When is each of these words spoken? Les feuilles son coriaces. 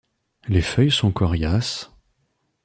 Les 0.47 0.63
feuilles 0.63 0.89
son 0.89 1.11
coriaces. 1.11 1.91